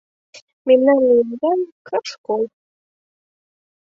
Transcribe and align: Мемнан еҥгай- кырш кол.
Мемнан 0.67 0.99
еҥгай- 1.19 1.59
кырш 1.87 2.11
кол. 2.25 2.43